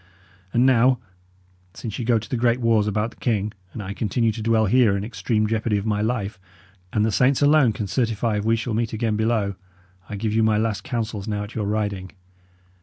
And 0.51 0.65
now, 0.65 0.97
since 1.75 1.99
ye 1.99 2.03
go 2.05 2.17
to 2.17 2.27
the 2.27 2.35
great 2.35 2.59
wars 2.59 2.87
about 2.87 3.11
the 3.11 3.17
king, 3.17 3.53
and 3.71 3.83
I 3.83 3.93
continue 3.93 4.31
to 4.31 4.41
dwell 4.41 4.65
here 4.65 4.97
in 4.97 5.03
extreme 5.03 5.45
jeopardy 5.45 5.77
of 5.77 5.85
my 5.85 6.01
life, 6.01 6.39
and 6.91 7.05
the 7.05 7.11
saints 7.11 7.43
alone 7.43 7.71
can 7.71 7.85
certify 7.85 8.37
if 8.37 8.43
we 8.43 8.55
shall 8.55 8.73
meet 8.73 8.93
again 8.93 9.15
below, 9.15 9.53
I 10.09 10.15
give 10.15 10.33
you 10.33 10.41
my 10.41 10.57
last 10.57 10.83
counsels 10.83 11.27
now 11.27 11.43
at 11.43 11.53
your 11.53 11.65
riding. 11.65 12.13